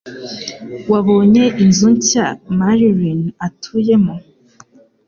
Wabonye 0.91 1.43
inzu 1.63 1.87
nshya 1.97 2.25
Marilyn 2.57 3.21
atuyemo? 3.47 4.15